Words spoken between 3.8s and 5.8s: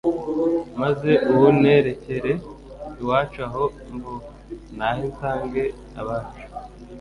mvuka, ntahe nsange